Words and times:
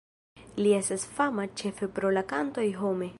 Li 0.61 0.71
estas 0.77 1.05
fama 1.19 1.47
ĉefe 1.61 1.91
pro 1.99 2.13
la 2.19 2.25
kantoj 2.35 2.69
"Home! 2.83 3.09